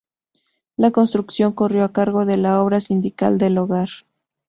[0.77, 3.89] La construcción corrió a cargo de la Obra Sindical del Hogar.